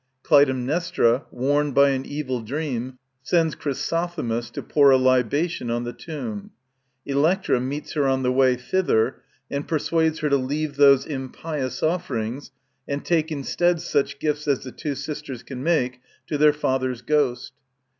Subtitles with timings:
[0.23, 5.93] Clytemnestra, warned by an evil dream, sends Chryso themis to pour a libation on the
[5.93, 6.49] tomb.
[7.05, 12.49] Electra meets her on the way thither and persuades her to leave these impious offerings
[12.87, 17.53] and take instead such gifts as the two sisters can make to their father's ghost.